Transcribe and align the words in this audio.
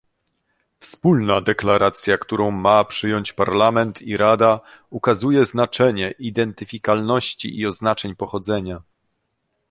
Wspólna 0.79 1.41
deklaracja, 1.41 2.17
którą 2.17 2.51
ma 2.51 2.83
przyjąć 2.85 3.33
Parlament 3.33 4.01
i 4.01 4.17
Rada, 4.17 4.59
ukazuje 4.89 5.45
znaczenie 5.45 6.11
identyfikowalności 6.19 7.59
i 7.59 7.65
oznaczeń 7.67 8.15
pochodzenia 8.15 8.81